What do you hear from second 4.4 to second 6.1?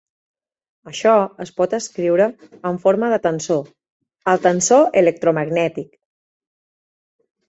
tensor electromagnètic.